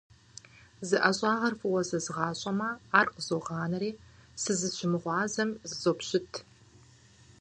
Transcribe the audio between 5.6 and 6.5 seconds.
зызопщыт.